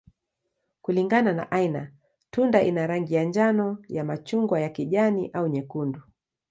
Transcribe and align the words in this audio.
Kulingana 0.81 1.33
na 1.33 1.51
aina, 1.51 1.91
tunda 2.31 2.63
ina 2.63 2.87
rangi 2.87 3.13
ya 3.13 3.23
njano, 3.23 3.77
ya 3.87 4.03
machungwa, 4.03 4.59
ya 4.61 4.69
kijani, 4.69 5.29
au 5.33 5.47
nyekundu. 5.47 6.01